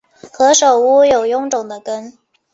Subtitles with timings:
[0.33, 2.17] 何首乌有臃肿的根